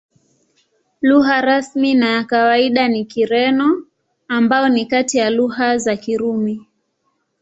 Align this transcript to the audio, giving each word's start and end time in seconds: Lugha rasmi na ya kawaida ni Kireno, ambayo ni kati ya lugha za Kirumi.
Lugha 1.01 1.41
rasmi 1.41 1.93
na 1.95 2.09
ya 2.13 2.23
kawaida 2.23 2.87
ni 2.87 3.05
Kireno, 3.05 3.83
ambayo 4.27 4.69
ni 4.69 4.85
kati 4.85 5.17
ya 5.17 5.29
lugha 5.29 5.77
za 5.77 5.97
Kirumi. 5.97 6.67